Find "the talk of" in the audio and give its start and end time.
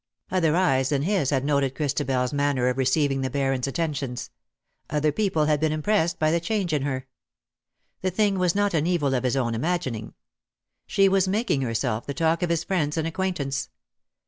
12.07-12.49